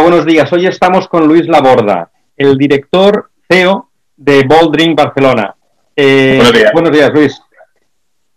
[0.00, 0.50] Hola, buenos días.
[0.50, 5.54] Hoy estamos con Luis Laborda, el director CEO de Bold Drink Barcelona.
[5.94, 6.72] Eh, buenos días.
[6.72, 7.42] Buenos días, Luis.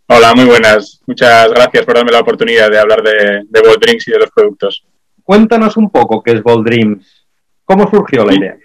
[0.07, 0.99] Hola, muy buenas.
[1.07, 4.29] Muchas gracias por darme la oportunidad de hablar de, de Bold Drinks y de los
[4.31, 4.85] productos.
[5.23, 7.25] Cuéntanos un poco qué es Bold Dreams.
[7.63, 8.57] ¿Cómo surgió la idea?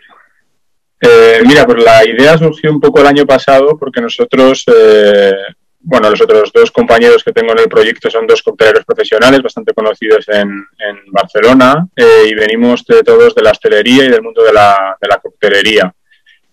[1.00, 5.34] Eh, mira, pues la idea surgió un poco el año pasado porque nosotros, eh,
[5.80, 9.72] bueno, los otros dos compañeros que tengo en el proyecto son dos cocteleros profesionales bastante
[9.72, 10.66] conocidos en,
[11.10, 15.08] Barcelona eh, y venimos de todos de la hostelería y del mundo de la, de
[15.08, 15.92] la coctelería.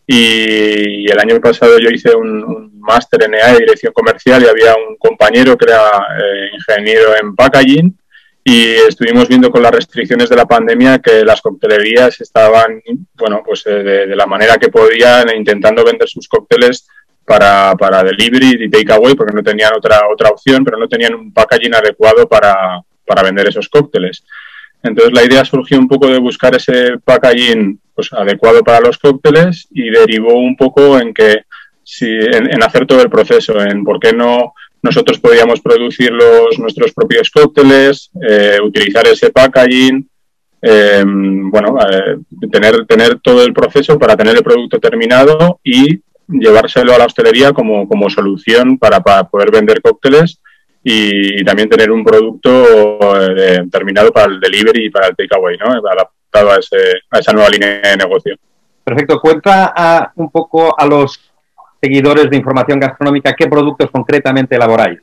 [0.08, 4.76] Y, el año pasado yo hice un, máster en EA de dirección comercial y había
[4.76, 5.90] un compañero que era
[6.54, 7.98] ingeniero en packaging
[8.48, 12.80] y estuvimos viendo con las restricciones de la pandemia que las coctelerías estaban,
[13.16, 16.88] bueno, pues eh, de, la manera que podían, intentando vender sus cócteles
[17.26, 21.34] para, para delivery y takeaway, porque no tenían otra, otra opción, pero no tenían un
[21.34, 24.24] packaging adecuado para, para vender esos cócteles.
[24.84, 29.68] Entonces la idea surgió un poco de buscar ese packaging pues, adecuado para los cócteles
[29.72, 31.44] y derivó un poco en que
[31.84, 34.54] si, en hacer todo el proceso, en por qué no
[34.86, 40.08] nosotros podíamos producir los, nuestros propios cócteles, eh, utilizar ese packaging,
[40.62, 42.18] em, bueno, eh,
[42.52, 47.54] tener, tener todo el proceso para tener el producto terminado y llevárselo a la hostelería
[47.54, 50.40] como, como solución para, poder vender cócteles
[50.84, 55.68] y, también tener un producto eh, terminado para el delivery y para el takeaway, ¿no?
[55.68, 56.78] adaptado a, ese,
[57.10, 58.36] a esa nueva línea de negocio.
[58.84, 59.20] Perfecto.
[59.20, 61.20] Cuenta a, un poco a los
[61.82, 65.00] seguidores de información gastronómica, ¿qué productos concretamente elaboráis?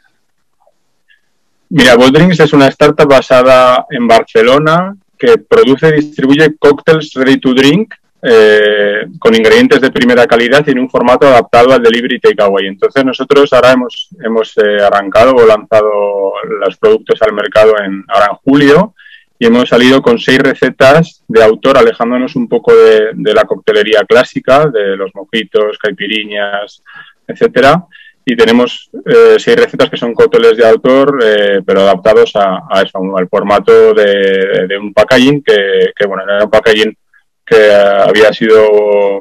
[1.69, 7.55] Mira, Boldrings es una startup basada en Barcelona que produce y distribuye cócteles ready to
[7.55, 12.67] drink eh, con ingredientes de primera calidad y en un formato adaptado al delivery takeaway.
[12.67, 18.29] Entonces nosotros ahora hemos, hemos eh, arrancado o lanzado los productos al mercado en, ahora
[18.31, 18.95] en julio
[19.43, 24.67] y hemos salido con seis recetas de autor, alejándonos un poco de, la coctelería clásica,
[24.67, 26.81] de los mojitos, caipiriñas,
[27.27, 27.85] etcétera.
[28.25, 33.01] Y tenemos eh, seis recetas que son cócteles de autor, eh, pero adaptados a, eso,
[33.17, 36.97] al formato de, un packaging que, bueno, era un packaging
[37.45, 39.21] que había sido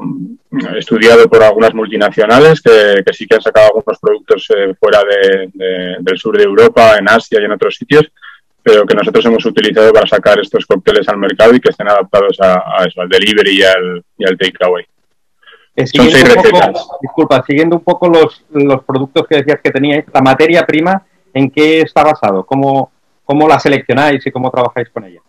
[0.78, 5.02] estudiado por algunas multinacionales que, sí que han sacado algunos productos eh, fuera
[5.54, 8.12] del sur de Europa, en Asia y en otros sitios,
[8.62, 12.38] pero que nosotros hemos utilizado para sacar estos cócteles al mercado y que estén adaptados
[12.42, 14.86] a, eso, al delivery y al, y al takeaway.
[15.76, 16.88] Eh, Son seis recetas.
[17.02, 21.02] disculpa, siguiendo un poco los, los productos que decías que teníais, la materia prima,
[21.34, 22.46] ¿en qué está basado?
[22.46, 22.92] ¿Cómo,
[23.24, 25.22] cómo la seleccionáis y cómo trabajáis con ella?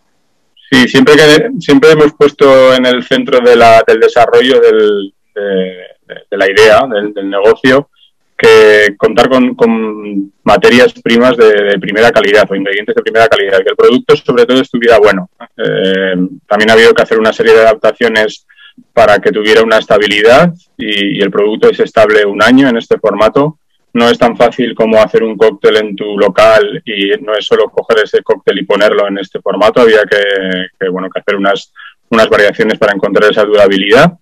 [0.73, 6.37] Sí, siempre, que, siempre hemos puesto en el centro de la, del desarrollo del, de,
[6.37, 6.81] la idea,
[7.13, 7.91] del, negocio,
[8.35, 13.75] que contar con, materias primas de, primera calidad o ingredientes de primera calidad, que el
[13.75, 15.29] producto sobre todo estuviera bueno.
[15.57, 16.15] Eh,
[16.47, 18.47] también ha habido que hacer una serie de adaptaciones
[18.93, 23.59] para que tuviera una estabilidad y, el producto es estable un año en este formato.
[23.93, 27.69] No es tan fácil como hacer un cóctel en tu local y no es solo
[27.69, 29.81] coger ese cóctel y ponerlo en este formato.
[29.81, 31.71] Había que, bueno, que hacer unas,
[32.09, 34.13] unas variaciones para encontrar esa durabilidad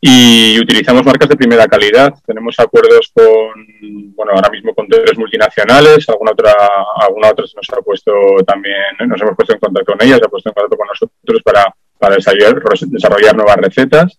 [0.00, 2.12] y utilizamos marcas de primera calidad.
[2.26, 6.52] Tenemos acuerdos con, bueno, ahora mismo con tres multinacionales, alguna otra,
[7.00, 8.12] alguna otra nos ha puesto
[8.44, 8.74] también,
[9.06, 11.72] nos hemos puesto en contacto con ellas, se ha puesto en contacto con nosotros para,
[11.98, 14.18] para desarrollar, desarrollar nuevas recetas,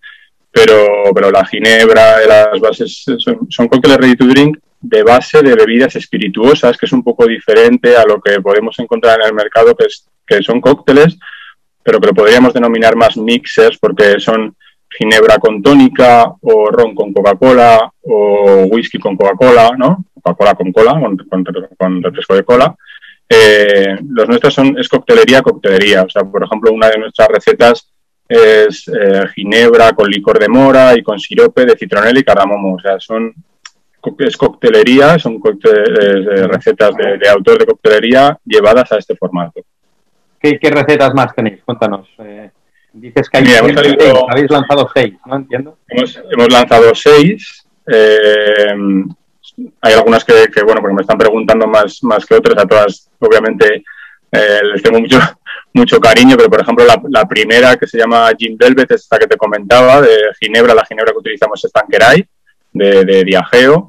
[0.50, 5.56] pero, pero la ginebra, las bases, son, son cócteles ready to drink de base de
[5.56, 9.76] bebidas espirituosas, que es un poco diferente a lo que podemos encontrar en el mercado,
[9.76, 11.18] que, es, que son cócteles,
[11.84, 14.56] pero que lo podríamos denominar más mixers, porque son
[14.90, 20.06] ginebra con tónica o ron con Coca-Cola o whisky con Coca-Cola, ¿no?
[20.16, 21.00] Coca-Cola con cola,
[21.78, 22.76] con, refresco de cola.
[23.28, 26.04] Eh, los nuestros son, es coctelería, coctelería.
[26.04, 27.92] O sea, por ejemplo, una de nuestras recetas
[28.28, 32.76] es eh, ginebra con licor de mora y con sirope de citronela y cardamomo.
[32.76, 33.34] O sea, son
[34.20, 39.62] es coctelería, son eh, recetas de, autor de coctelería llevadas a este formato.
[40.40, 41.62] ¿Qué, recetas más tenéis?
[41.64, 42.08] Cuéntanos.
[42.94, 45.36] Dices que habéis lanzado seis, ¿no?
[45.36, 45.78] Entiendo.
[45.88, 47.66] Hemos, lanzado seis.
[47.86, 48.74] Eh,
[49.82, 53.84] hay algunas que, bueno, porque me están preguntando más, más que otras, a todas, obviamente,
[54.32, 55.20] eh, les tengo mucho,
[55.74, 59.38] mucho cariño, pero por ejemplo, la, primera que se llama Gin Velvet, esta que te
[59.38, 62.26] comentaba, de Ginebra, la Ginebra que utilizamos es Tanqueray,
[62.80, 63.82] de, de.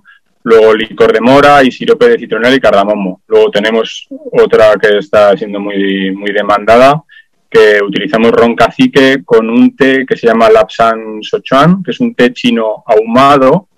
[0.43, 3.23] Luego licor de mora y sirope de citronela y cardamomo.
[3.27, 7.03] Luego tenemos otra que está siendo muy, muy demandada,
[7.51, 12.15] que utilizamos ron cacique con un té que se llama Lapsan Sochuan, que es un
[12.15, 13.69] té chino ahumado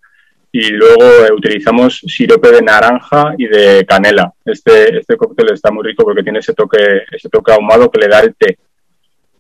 [0.53, 4.33] y luego eh, utilizamos sirope de naranja y de canela.
[4.45, 8.09] Este, este cóctel está muy rico porque tiene ese toque, ese toque ahumado que le
[8.09, 8.59] da el té.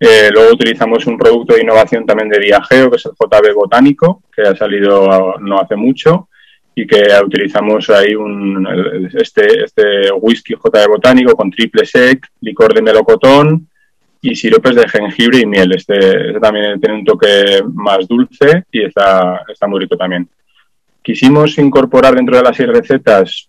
[0.04, 4.24] Eh, luego utilizamos un producto de innovación también de Diageo, que es el JB Botánico,
[4.34, 6.28] que ha salido no hace mucho
[6.74, 8.66] y que utilizamos ahí un,
[9.14, 13.68] este, este whisky JB Botánico con triple sec, licor de melocotón
[14.20, 15.72] y siropes de jengibre y miel.
[15.72, 20.28] Este, este, también tiene un toque más dulce y está, está muy rico también.
[21.00, 23.48] Quisimos incorporar dentro de las seis recetas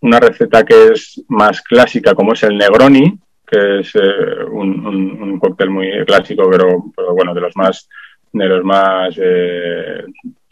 [0.00, 3.18] una receta que es más clásica, como es el Negroni,
[3.54, 7.88] es eh, un, cóctel muy clásico, pero, bueno, de los más,
[8.32, 10.04] de los más eh,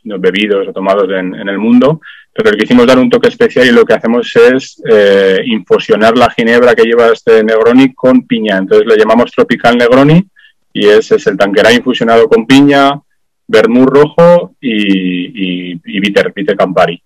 [0.04, 2.00] bebidos o tomados en, el mundo.
[2.34, 6.30] Pero le quisimos dar un toque especial y lo que hacemos es eh, infusionar la
[6.30, 8.56] ginebra que lleva este Negroni con piña.
[8.56, 10.24] Entonces le llamamos Tropical Negroni
[10.72, 12.98] y ese es el tanqueray infusionado con piña,
[13.46, 17.02] vermú rojo y, y, bitter, bitter Campari,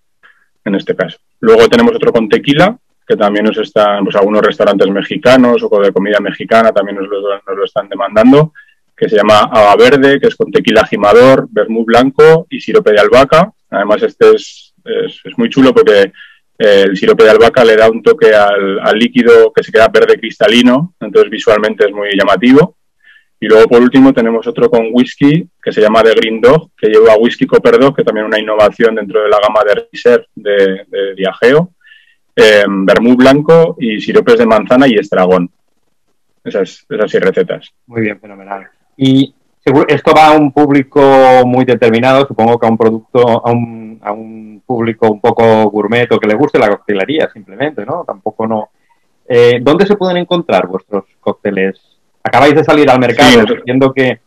[0.63, 1.17] en este caso.
[1.41, 5.93] Luego tenemos otro con tequila, que también nos están, pues algunos restaurantes mexicanos o de
[5.93, 8.51] comida mexicana también nos lo, están demandando,
[8.95, 12.99] que se llama Agua Verde, que es con tequila jimador, vermú blanco y sirope de
[12.99, 13.53] albahaca.
[13.69, 16.11] Además, este es, es, muy chulo porque
[16.57, 20.95] el sirope de albahaca le da un toque al, líquido que se queda verde cristalino,
[20.99, 22.75] entonces visualmente es muy llamativo.
[23.39, 26.89] Y luego, por último, tenemos otro con whisky que se llama The Green Dog, que
[26.89, 30.25] lleva whisky Copper Dog, que también es una innovación dentro de la gama de Reserve
[30.35, 31.27] de, de
[32.37, 35.49] eh, vermú blanco y siropes de manzana y estragón.
[36.43, 37.73] Esas, esas seis recetas.
[37.87, 38.67] Muy bien, fenomenal.
[38.95, 39.33] Y
[39.87, 41.01] esto va a un público
[41.45, 46.09] muy determinado, supongo que a un producto, a un, a un público un poco gourmet
[46.11, 48.05] o que le guste la coctelería simplemente, ¿no?
[48.05, 48.69] Tampoco no.
[49.27, 54.19] Eh, ¿Dónde se pueden encontrar vuestros cócteles acabáis de salir al mercado, entiendo que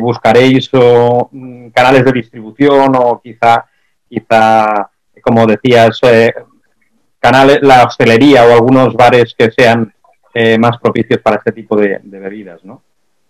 [0.00, 3.64] buscaréis mm, canales de distribución o quizá,
[4.08, 4.90] quizá
[5.22, 6.32] como decías, eh,
[7.20, 9.92] canales, la hostelería o algunos bares que sean
[10.34, 12.82] eh, más propicios para este tipo de, bebidas, ¿no?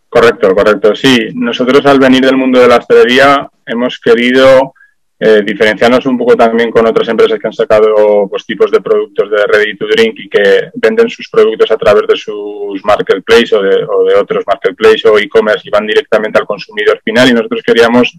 [0.09, 0.95] Correcto, correcto.
[0.95, 4.75] Sí, nosotros al venir del mundo de la hostelería hemos querido
[5.19, 9.31] eh, diferenciarnos un poco también con otras empresas que han sacado pues, tipos de productos
[9.31, 13.63] de ready to drink y que venden sus productos a través de sus marketplace o
[13.63, 17.63] de, o de otros marketplace o e-commerce y van directamente al consumidor final y nosotros
[17.65, 18.17] queríamos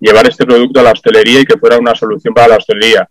[0.00, 3.08] llevar este producto a la hostelería y que fuera una solución para la hostelería.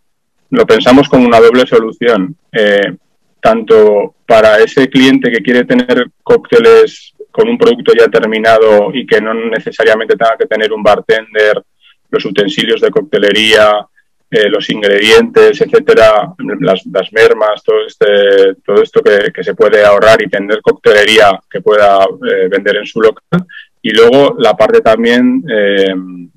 [0.51, 2.96] Lo pensamos como una doble solución, eh,
[3.40, 9.22] tanto para ese cliente que quiere tener cócteles con un producto ya terminado y que
[9.22, 11.63] no necesariamente tenga que tener un bartender
[12.10, 13.86] los utensilios de coctelería,
[14.31, 20.30] eh, los ingredientes, etcétera, las, mermas, todo este, todo esto que, se puede ahorrar y
[20.30, 23.46] tener coctelería que pueda eh, vender en su local.
[23.81, 25.42] Y luego la parte también,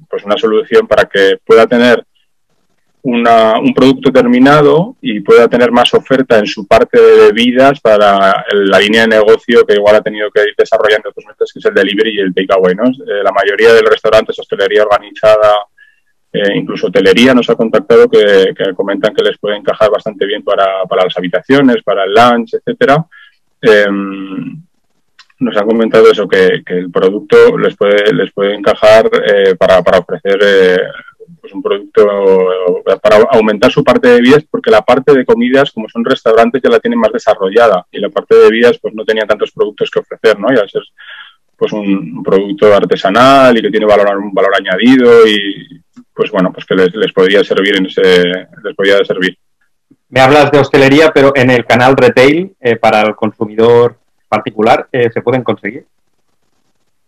[0.09, 2.05] pues una solución para que pueda tener
[3.02, 8.44] una, un producto terminado y pueda tener más oferta en su parte de bebidas para
[8.52, 11.64] la línea de negocio que igual ha tenido que ir desarrollando otros meses, que es
[11.64, 12.75] el delivery y el takeaway.
[12.76, 12.84] ¿no?
[12.84, 15.66] Eh, la mayoría de los restaurantes, hostelería organizada,
[16.32, 20.85] eh, incluso hotelería, nos ha contactado que, comentan que les puede encajar bastante bien para,
[20.88, 23.04] para las habitaciones, para el lunch, etcétera.
[23.61, 24.62] Em,
[25.40, 29.99] nos han comentado eso, que, el producto les puede, les puede encajar eh, para, para
[29.99, 30.38] ofrecer
[31.41, 32.07] pues un producto
[33.03, 36.71] para aumentar su parte de bebidas porque la parte de comidas como son restaurantes ya
[36.71, 37.87] la tienen más desarrollada.
[37.91, 40.69] Y la parte de bebidas pues no tenía tantos productos que ofrecer no y al
[40.69, 40.83] ser
[41.57, 45.83] pues un producto artesanal y que tiene valor un valor añadido y
[46.15, 48.03] pues bueno pues que les, les podía servir en ese
[48.62, 49.39] les podía servir.
[50.09, 53.97] Me hablas de hostelería pero en el canal retail eh, para el consumidor
[54.29, 55.87] particular eh, se pueden conseguir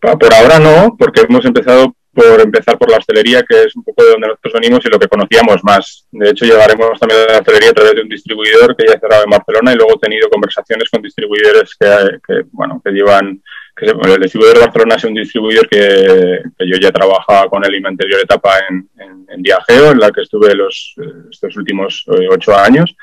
[0.01, 4.05] por ahora no porque hemos empezado por empezar por la hostelería, que es un poco
[4.05, 6.07] de donde nosotros venimos y lo que conocíamos más.
[6.11, 9.01] De hecho, llegaremos también a la hostelería a través de un distribuidor que ya ha
[9.01, 13.43] cerrado en Barcelona y luego he tenido conversaciones con distribuidores que, bueno, que llevan...
[13.77, 17.87] Que el distribuidor de Barcelona es un distribuidor que, yo ya trabajaba con él en
[17.89, 20.95] anterior etapa en, en, en Diageo, en la que estuve los,
[21.29, 22.95] estos últimos eh, ocho años,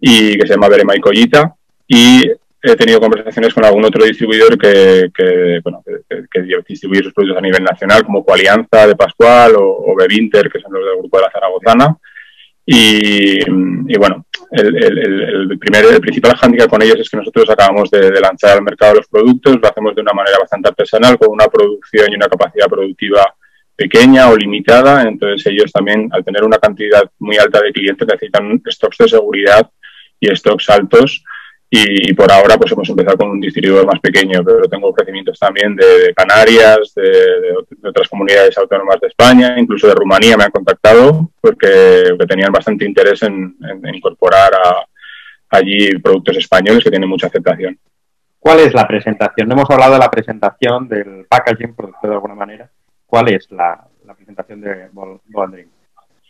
[0.00, 1.54] y que se llama Verema y Collita.
[1.86, 2.28] Y
[2.62, 7.62] he tenido conversaciones con algún otro distribuidor que, bueno, que, distribuye sus productos a nivel
[7.62, 11.96] nacional, como Coalianza de Pascual o, Bebinter, que son los del grupo de la Zaragozana.
[12.66, 18.20] Y, bueno, el, el, primer, el principal handicap con ellos es que nosotros acabamos de,
[18.20, 22.12] lanzar al mercado los productos, lo hacemos de una manera bastante artesanal, con una producción
[22.12, 23.34] y una capacidad productiva
[23.74, 28.60] pequeña o limitada, entonces ellos también, al tener una cantidad muy alta de clientes, necesitan
[28.66, 29.70] stocks de seguridad
[30.20, 31.22] y stocks altos
[31.70, 35.76] y, por ahora pues hemos empezado con un distribuidor más pequeño, pero tengo ofrecimientos también
[35.76, 37.54] de, Canarias, de,
[37.86, 43.22] otras comunidades autónomas de España, incluso de Rumanía me han contactado porque, tenían bastante interés
[43.22, 43.56] en,
[43.92, 44.52] incorporar
[45.50, 47.78] allí productos españoles que tienen mucha aceptación.
[48.38, 49.48] ¿Cuál es la presentación?
[49.48, 52.70] No hemos hablado de la presentación del packaging, por decirlo de alguna manera.
[53.06, 55.68] ¿Cuál es la, presentación de Boldring?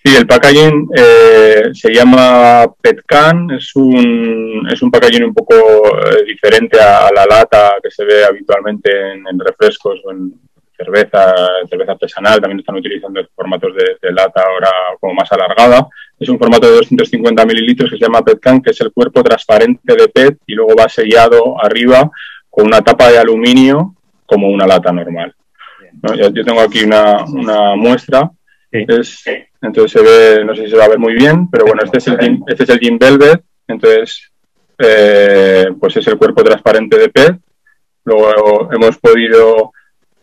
[0.09, 6.25] Sí, el packaging eh, se llama PetCan, es un, es un packaging un poco eh,
[6.27, 10.33] diferente a, la lata que se ve habitualmente en, refrescos o en
[10.75, 11.35] cerveza,
[11.69, 15.87] cerveza artesanal, también están utilizando formatos de, lata ahora como más alargada.
[16.19, 19.95] Es un formato de 250 mililitros que se llama PetCan, que es el cuerpo transparente
[19.95, 22.11] de PET y luego va sellado arriba
[22.49, 25.35] con una tapa de aluminio como una lata normal.
[26.17, 28.31] Yo tengo aquí una, una muestra.
[28.71, 29.25] Es,
[29.63, 31.99] entonces se ve, no sé si se va a ver muy bien, pero bueno, este
[31.99, 34.31] es el Jim, este es el Jim Velvet, entonces
[34.79, 37.37] eh, pues es el cuerpo transparente de PET.
[38.05, 39.73] Luego hemos podido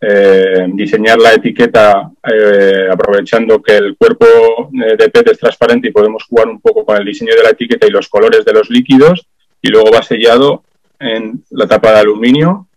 [0.00, 6.24] eh, diseñar la etiqueta eh, aprovechando que el cuerpo de PET es transparente y podemos
[6.24, 9.26] jugar un poco con el diseño de la etiqueta y los colores de los líquidos
[9.60, 10.62] y luego va sellado
[10.98, 12.68] en la tapa de aluminio,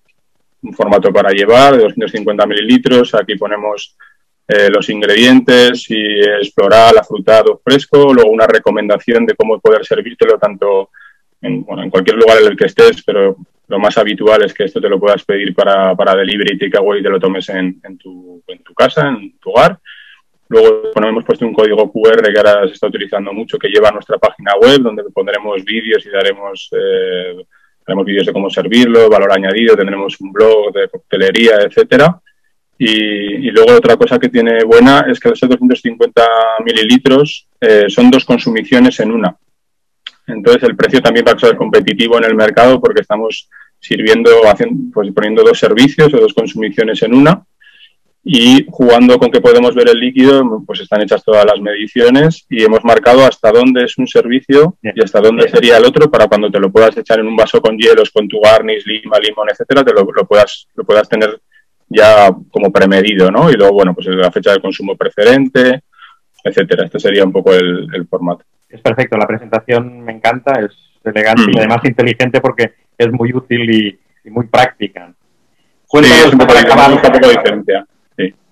[0.61, 3.15] un formato para llevar de 250 mililitros.
[3.15, 3.95] Aquí ponemos
[4.51, 10.89] eh, los ingredientes y explorar afrutado fresco, luego una recomendación de cómo poder servírtelo tanto
[11.39, 13.37] en, bueno, en cualquier lugar en el que estés, pero
[13.67, 17.03] lo más habitual es que esto te lo puedas pedir para, para delivery, takeaway y
[17.03, 19.77] te lo tomes en, en, tu, en tu casa, en tu hogar.
[20.47, 23.89] Luego bueno, hemos puesto un código QR que ahora se está utilizando mucho, que lleva
[23.89, 27.45] a nuestra página web, donde pondremos vídeos y daremos, eh,
[27.85, 32.19] daremos vídeos de cómo servirlo, valor añadido, tendremos un blog de coctelería, etcétera.
[32.81, 36.23] Y, luego otra cosa que tiene buena es que los 250
[36.63, 39.35] mililitros eh, son dos consumiciones en una.
[40.25, 44.93] Entonces el precio también va a ser competitivo en el mercado porque estamos sirviendo, haciendo,
[44.93, 47.43] pues poniendo dos servicios o dos consumiciones en una.
[48.23, 52.63] Y jugando con que podemos ver el líquido, pues están hechas todas las mediciones y
[52.63, 56.49] hemos marcado hasta dónde es un servicio y hasta dónde sería el otro para cuando
[56.49, 59.83] te lo puedas echar en un vaso con hielos, con tu garnish, lima, limón, etcétera,
[59.83, 61.41] te lo, lo puedas, lo puedas tener
[61.89, 63.49] ya como premedido, ¿no?
[63.49, 65.81] Y luego, bueno, pues la fecha de consumo preferente,
[66.43, 66.85] etcétera.
[66.85, 68.45] Este sería un poco el, formato.
[68.69, 70.71] Es perfecto, la presentación me encanta, es
[71.03, 75.11] elegante y además inteligente porque es muy útil y, muy práctica.
[75.87, 76.53] Cuéntanos, un poco,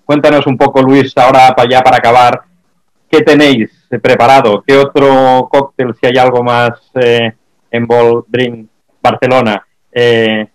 [0.04, 2.40] Cuéntanos un poco, Luis, ahora para ya para acabar,
[3.08, 3.70] ¿qué tenéis
[4.02, 4.64] preparado?
[4.66, 7.32] ¿Qué otro cóctel, si hay algo más eh,
[7.70, 8.68] en Ball Drink
[9.00, 10.48] Barcelona, eh,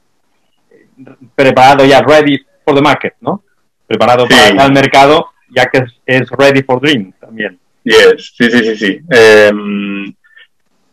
[1.36, 3.44] preparado ya, ready for the market, ¿no?
[3.88, 7.60] Preparado para el mercado, ya que es, ready for drink también.
[7.84, 9.00] Yes, sí, sí, sí, sí.
[9.10, 10.14] Em,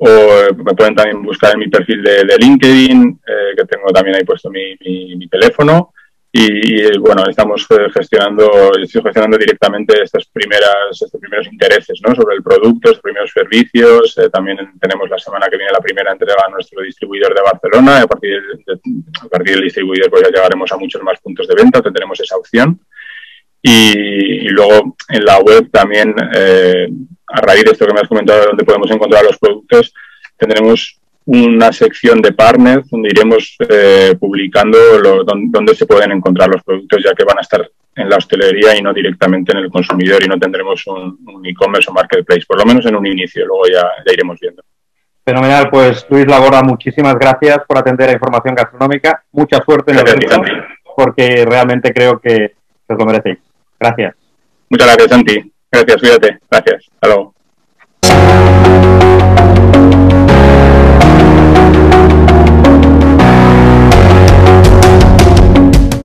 [0.00, 0.08] o
[0.54, 3.18] me pueden también buscar en mi perfil de, LinkedIn,
[3.56, 5.94] que tengo también ahí puesto mi teléfono
[6.40, 12.14] y, bueno, estamos gestionando, estoy gestionando directamente estas primeras, estos primeros intereses ¿no?
[12.14, 14.16] sobre el producto, estos primeros servicios.
[14.18, 18.02] Eh, también tenemos la semana que viene la primera entrega a nuestro distribuidor de Barcelona.
[18.02, 18.38] A partir,
[19.20, 22.36] a partir del distribuidor pues ya llegaremos a muchos más puntos de venta, tendremos esa
[22.36, 22.78] opción.
[23.60, 26.88] Y, luego en la web también, eh,
[27.26, 29.92] a raíz de esto que me has comentado, donde podemos encontrar los productos,
[30.36, 30.97] tendremos
[31.28, 34.78] una sección de partners donde iremos eh, publicando
[35.24, 38.80] donde, se pueden encontrar los productos, ya que van a estar en la hostelería y
[38.80, 42.86] no directamente en el consumidor y no tendremos un, e-commerce o marketplace, por lo menos
[42.86, 44.62] en un inicio, luego ya, iremos viendo.
[45.22, 50.08] Fenomenal, pues Luis Labora, muchísimas gracias por atender a información gastronómica, mucha suerte en el
[50.08, 50.42] evento,
[50.96, 52.54] porque realmente creo que
[52.86, 53.38] os lo merecéis.
[53.78, 54.14] Gracias.
[54.70, 55.52] Muchas gracias, Santi.
[55.70, 56.38] Gracias, cuídate.
[56.50, 56.86] Gracias.
[56.94, 57.34] Hasta luego.